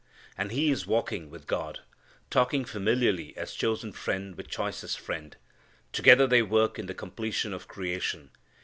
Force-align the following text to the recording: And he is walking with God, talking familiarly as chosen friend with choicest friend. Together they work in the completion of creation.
And 0.35 0.51
he 0.51 0.71
is 0.71 0.87
walking 0.87 1.29
with 1.29 1.45
God, 1.45 1.81
talking 2.31 2.65
familiarly 2.65 3.37
as 3.37 3.53
chosen 3.53 3.91
friend 3.91 4.35
with 4.35 4.47
choicest 4.49 4.99
friend. 4.99 5.37
Together 5.93 6.25
they 6.25 6.41
work 6.41 6.79
in 6.79 6.87
the 6.87 6.95
completion 6.95 7.53
of 7.53 7.67
creation. 7.67 8.31